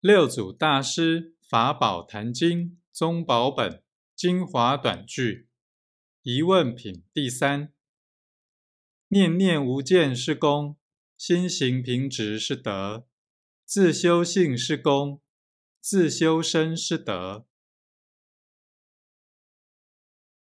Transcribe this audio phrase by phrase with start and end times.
[0.00, 3.82] 六祖大师法宝坛经宗宝本
[4.14, 5.48] 精华短句
[6.22, 7.72] 疑问品第三。
[9.08, 10.76] 念念无间是功
[11.16, 13.06] 心行平直是德
[13.64, 15.22] 自修性是功
[15.80, 17.46] 自修身是德。